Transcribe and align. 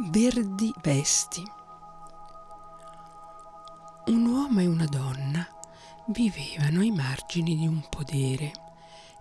Verdi 0.00 0.72
vesti. 0.80 1.42
Un 4.06 4.26
uomo 4.26 4.60
e 4.60 4.66
una 4.68 4.84
donna 4.86 5.44
vivevano 6.06 6.80
ai 6.80 6.92
margini 6.92 7.56
di 7.56 7.66
un 7.66 7.84
podere 7.88 8.52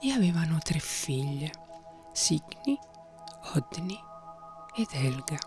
e 0.00 0.10
avevano 0.10 0.58
tre 0.58 0.80
figlie, 0.80 1.52
Signi, 2.12 2.76
Odni 3.54 3.96
ed 4.74 4.88
Elga. 4.90 5.38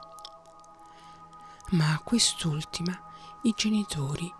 Ma 1.71 1.91
a 1.91 1.99
quest'ultima 1.99 2.97
i 3.43 3.53
genitori 3.53 4.33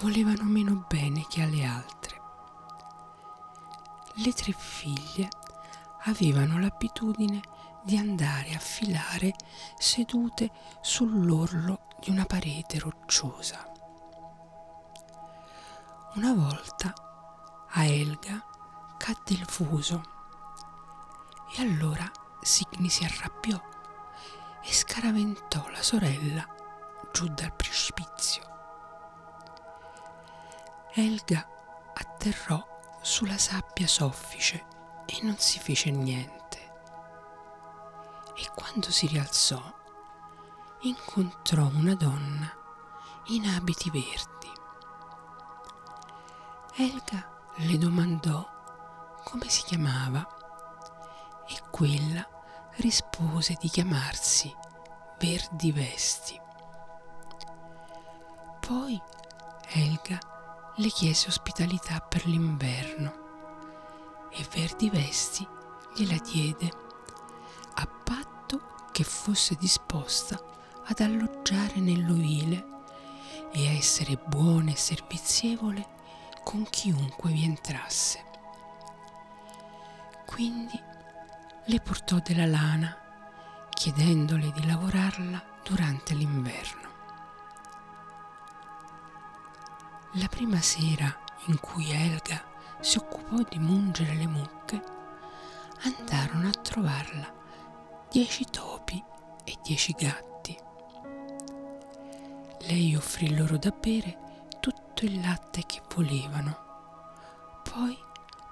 volevano 0.00 0.42
meno 0.42 0.84
bene 0.86 1.24
che 1.30 1.40
alle 1.40 1.64
altre. 1.64 2.20
Le 4.16 4.32
tre 4.34 4.52
figlie 4.52 5.30
avevano 6.04 6.58
l'abitudine 6.58 7.40
di 7.82 7.96
andare 7.96 8.54
a 8.54 8.58
filare 8.58 9.34
sedute 9.78 10.50
sull'orlo 10.80 11.88
di 11.98 12.10
una 12.10 12.24
parete 12.24 12.78
rocciosa. 12.78 13.70
Una 16.14 16.34
volta 16.34 16.92
a 17.68 17.84
Elga 17.84 18.44
cadde 18.96 19.32
il 19.34 19.44
fuso 19.44 20.02
e 21.56 21.62
allora 21.62 22.10
Signi 22.42 22.88
si 22.88 23.04
arrabbiò 23.04 23.60
e 24.62 24.72
scaraventò 24.72 25.68
la 25.68 25.82
sorella 25.82 26.46
giù 27.12 27.28
dal 27.28 27.54
precipizio. 27.54 28.42
Elga 30.94 31.46
atterrò 31.94 32.66
sulla 33.02 33.38
sabbia 33.38 33.86
soffice 33.86 34.66
e 35.12 35.18
non 35.22 35.36
si 35.38 35.58
fece 35.58 35.90
niente 35.90 36.38
e 38.36 38.48
quando 38.54 38.90
si 38.92 39.08
rialzò 39.08 39.60
incontrò 40.82 41.66
una 41.66 41.94
donna 41.94 42.50
in 43.26 43.46
abiti 43.46 43.90
verdi. 43.90 44.48
Elga 46.76 47.52
le 47.56 47.76
domandò 47.76 48.48
come 49.24 49.48
si 49.48 49.64
chiamava 49.64 50.26
e 51.46 51.60
quella 51.70 52.26
rispose 52.76 53.56
di 53.60 53.68
chiamarsi 53.68 54.54
Verdi 55.18 55.72
Vesti. 55.72 56.40
Poi 58.60 58.98
Elga 59.72 60.18
le 60.76 60.88
chiese 60.88 61.28
ospitalità 61.28 61.98
per 62.00 62.24
l'inverno 62.26 63.29
e 64.30 64.46
Verdi 64.50 64.90
Vesti 64.90 65.46
gliela 65.94 66.16
diede 66.18 66.88
che 69.00 69.06
fosse 69.06 69.54
disposta 69.54 70.38
ad 70.84 71.00
alloggiare 71.00 71.76
nell'ovile 71.76 72.66
e 73.50 73.66
a 73.66 73.70
essere 73.70 74.18
buona 74.26 74.72
e 74.72 74.76
servizievole 74.76 75.86
con 76.44 76.66
chiunque 76.68 77.32
vi 77.32 77.44
entrasse. 77.44 78.22
Quindi 80.26 80.78
le 81.64 81.80
portò 81.80 82.18
della 82.18 82.44
lana 82.44 82.94
chiedendole 83.70 84.52
di 84.52 84.66
lavorarla 84.66 85.42
durante 85.64 86.12
l'inverno. 86.12 86.88
La 90.14 90.28
prima 90.28 90.60
sera 90.60 91.24
in 91.46 91.58
cui 91.58 91.90
Elga 91.90 92.49
si 92.80 92.98
occupò 92.98 93.36
di 93.48 93.58
mungere 93.58 94.14
le 94.14 94.26
mucche, 94.26 94.82
andarono 95.82 96.48
a 96.48 96.52
trovarla 96.52 97.32
dieci 98.10 98.44
topi 98.46 99.02
e 99.44 99.58
dieci 99.62 99.92
gatti. 99.92 100.58
Lei 102.60 102.94
offrì 102.96 103.34
loro 103.36 103.56
da 103.56 103.70
bere 103.70 104.48
tutto 104.60 105.04
il 105.04 105.20
latte 105.20 105.64
che 105.66 105.82
volevano, 105.94 107.62
poi 107.62 107.96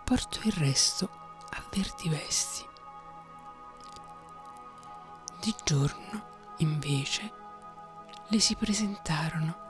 portò 0.05 0.41
il 0.45 0.53
resto 0.53 1.11
a 1.51 1.63
verdi 1.71 2.09
vesti. 2.09 2.67
Di 5.41 5.55
giorno, 5.65 6.55
invece, 6.59 7.33
le 8.29 8.41
si 8.41 8.55
presentarono 8.57 9.67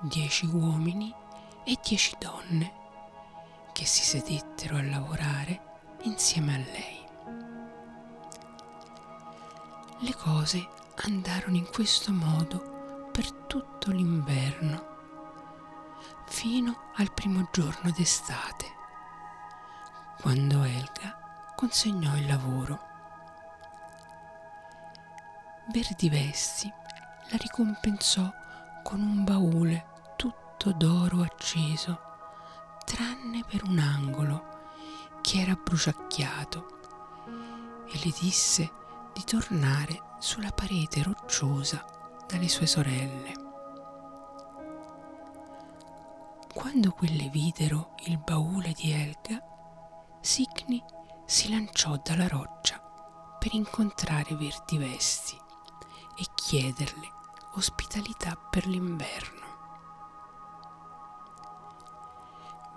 dieci 0.00 0.46
uomini 0.46 1.12
e 1.64 1.78
dieci 1.82 2.16
donne 2.18 2.77
che 3.78 3.86
si 3.86 4.02
sedettero 4.02 4.76
a 4.76 4.82
lavorare 4.82 5.60
insieme 6.02 6.54
a 6.54 6.56
lei. 6.56 7.06
Le 10.00 10.14
cose 10.16 10.68
andarono 11.04 11.54
in 11.54 11.70
questo 11.70 12.10
modo 12.10 13.10
per 13.12 13.30
tutto 13.30 13.92
l'inverno, 13.92 14.96
fino 16.26 16.90
al 16.96 17.14
primo 17.14 17.48
giorno 17.52 17.92
d'estate, 17.92 18.66
quando 20.22 20.64
Elga 20.64 21.52
consegnò 21.54 22.16
il 22.16 22.26
lavoro. 22.26 22.80
Verdivesti 25.68 26.68
la 27.30 27.36
ricompensò 27.36 28.28
con 28.82 29.00
un 29.00 29.22
baule 29.22 29.86
tutto 30.16 30.72
d'oro 30.72 31.22
acceso, 31.22 32.07
tranne 32.88 33.44
per 33.46 33.64
un 33.64 33.78
angolo 33.78 34.56
che 35.20 35.42
era 35.42 35.54
bruciacchiato, 35.54 36.76
e 37.86 38.00
le 38.02 38.14
disse 38.18 38.72
di 39.12 39.22
tornare 39.24 40.14
sulla 40.18 40.50
parete 40.52 41.02
rocciosa 41.02 41.84
dalle 42.26 42.48
sue 42.48 42.66
sorelle. 42.66 43.32
Quando 46.54 46.92
quelle 46.92 47.28
videro 47.28 47.94
il 48.06 48.16
baule 48.18 48.72
di 48.72 48.90
Elga, 48.90 49.42
Signi 50.20 50.82
si 51.26 51.50
lanciò 51.50 52.00
dalla 52.02 52.26
roccia 52.26 52.80
per 53.38 53.52
incontrare 53.52 54.34
Verdi 54.34 54.78
Vesti 54.78 55.36
e 56.16 56.24
chiederle 56.34 57.06
ospitalità 57.54 58.34
per 58.34 58.66
l'inverno. 58.66 59.37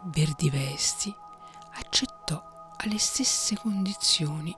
Verdi 0.06 0.50
Vesti 0.50 1.16
accettò 1.74 2.42
alle 2.78 2.98
stesse 2.98 3.56
condizioni 3.56 4.56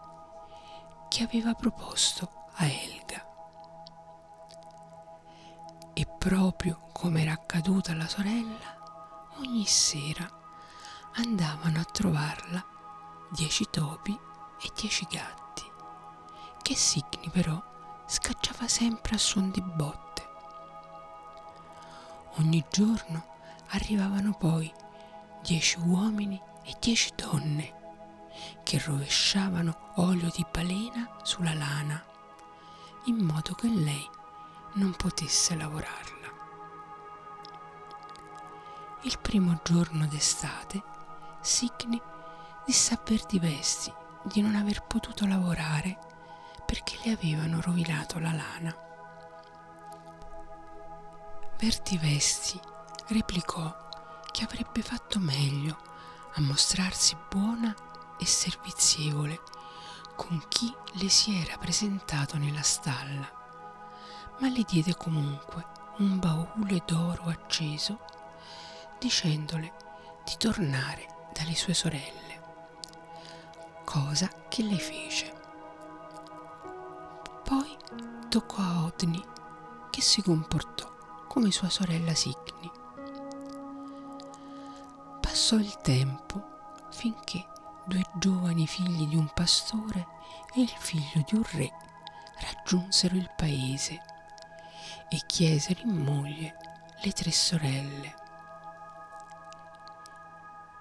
che 1.10 1.24
aveva 1.24 1.54
proposto 1.54 2.48
a 2.56 2.66
Elga. 2.66 3.28
E 5.94 6.08
proprio 6.18 6.88
come 6.94 7.24
era 7.24 7.34
accaduta 7.34 7.92
alla 7.92 8.08
sorella, 8.08 9.32
ogni 9.40 9.66
sera 9.66 10.26
andavano 11.16 11.78
a 11.78 11.84
trovarla 11.84 12.66
dieci 13.30 13.68
topi 13.70 14.18
e 14.62 14.72
dieci 14.74 15.06
gatti, 15.10 15.70
che 16.62 16.74
Signi 16.74 17.30
però 17.30 17.62
scacciava 18.06 18.70
sempre 18.70 19.16
a 19.16 19.20
suon 19.20 19.52
di 19.52 19.62
botte. 19.62 20.30
Ogni 22.38 22.66
giorno 22.72 23.26
arrivavano 23.72 24.34
poi 24.38 24.74
dieci 25.44 25.78
uomini 25.80 26.42
e 26.64 26.74
dieci 26.80 27.12
donne 27.16 27.82
che 28.64 28.82
rovesciavano 28.84 29.92
olio 29.96 30.30
di 30.34 30.46
balena 30.50 31.18
sulla 31.22 31.54
lana, 31.54 32.02
in 33.06 33.18
modo 33.18 33.54
che 33.54 33.68
lei 33.68 34.10
non 34.76 34.94
potesse 34.96 35.56
lavorarla. 35.56 36.32
Il 39.02 39.20
primo 39.20 39.60
giorno 39.64 40.08
d'estate, 40.08 40.82
Signi 41.42 42.02
disse 42.66 42.94
a 42.94 43.02
Verdivesti 43.06 43.94
di 44.24 44.42
non 44.42 44.56
aver 44.56 44.84
potuto 44.88 45.28
lavorare 45.28 46.00
perché 46.66 46.98
le 47.04 47.12
avevano 47.12 47.60
rovinato 47.60 48.18
la 48.20 48.32
lana. 48.32 48.74
Verdivesti 51.58 52.58
replicò 53.10 53.92
che 54.34 54.44
avrebbe 54.44 54.82
fatto 54.82 55.20
meglio 55.20 55.78
a 56.34 56.42
mostrarsi 56.42 57.16
buona 57.30 57.74
e 58.18 58.26
servizievole 58.26 59.40
con 60.16 60.44
chi 60.48 60.74
le 60.94 61.08
si 61.08 61.40
era 61.40 61.56
presentato 61.58 62.38
nella 62.38 62.64
stalla, 62.64 63.30
ma 64.40 64.50
le 64.50 64.64
diede 64.68 64.98
comunque 64.98 65.66
un 66.00 66.18
baule 66.18 66.82
d'oro 66.84 67.26
acceso, 67.26 68.00
dicendole 69.00 69.72
di 70.26 70.34
tornare 70.40 71.30
dalle 71.32 71.56
sue 71.56 71.76
sorelle, 71.76 72.42
cosa 73.86 74.28
che 74.50 74.64
lei 74.64 74.80
fece. 74.80 75.32
Poi 77.44 77.78
toccò 78.30 78.62
a 78.64 78.84
Odni, 78.86 79.24
che 79.92 80.02
si 80.02 80.24
comportò 80.24 80.92
come 81.28 81.52
sua 81.52 81.70
sorella 81.70 82.16
Signi. 82.16 82.82
Passò 85.54 85.66
il 85.66 85.82
tempo 85.82 86.42
finché 86.90 87.46
due 87.86 88.02
giovani 88.16 88.66
figli 88.66 89.06
di 89.06 89.16
un 89.16 89.30
pastore 89.36 90.08
e 90.56 90.62
il 90.62 90.74
figlio 90.80 91.24
di 91.28 91.36
un 91.36 91.44
re 91.52 91.72
raggiunsero 92.40 93.16
il 93.16 93.30
paese 93.36 94.02
e 95.10 95.22
chiesero 95.28 95.82
in 95.82 95.96
moglie 95.96 96.56
le 97.04 97.12
tre 97.12 97.32
sorelle. 97.32 98.16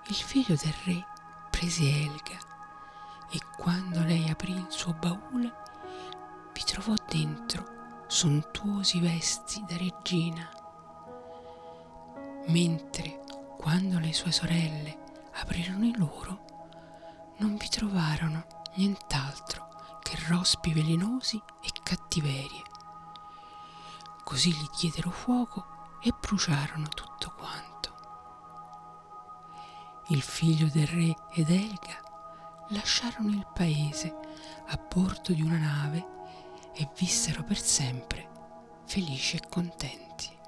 Il 0.06 0.14
figlio 0.14 0.54
del 0.54 0.74
re 0.86 1.04
prese 1.50 1.82
Elga 1.82 2.38
e 3.30 3.40
quando 3.58 4.02
lei 4.04 4.30
aprì 4.30 4.52
il 4.52 4.70
suo 4.70 4.94
baule 4.94 5.52
vi 6.50 6.64
trovò 6.64 6.94
dentro 7.10 8.04
sontuosi 8.06 9.00
vesti 9.00 9.62
da 9.68 9.76
regina, 9.76 10.48
mentre 12.46 13.20
quando 13.62 14.00
le 14.00 14.12
sue 14.12 14.32
sorelle 14.32 14.98
aprirono 15.34 15.86
i 15.86 15.96
loro 15.96 17.34
non 17.38 17.54
vi 17.56 17.68
trovarono 17.68 18.44
nient'altro 18.74 19.68
che 20.02 20.18
rospi 20.26 20.72
velenosi 20.72 21.40
e 21.62 21.68
cattiverie. 21.80 22.62
Così 24.24 24.50
gli 24.50 24.68
diedero 24.80 25.10
fuoco 25.10 25.64
e 26.02 26.12
bruciarono 26.20 26.88
tutto 26.88 27.32
quanto. 27.38 27.94
Il 30.08 30.22
figlio 30.22 30.66
del 30.66 30.88
re 30.88 31.14
ed 31.34 31.48
Elga 31.48 32.66
lasciarono 32.70 33.30
il 33.30 33.46
paese 33.54 34.12
a 34.66 34.76
bordo 34.76 35.32
di 35.32 35.42
una 35.42 35.58
nave 35.58 36.04
e 36.74 36.90
vissero 36.98 37.44
per 37.44 37.60
sempre 37.60 38.28
felici 38.86 39.36
e 39.36 39.48
contenti. 39.48 40.40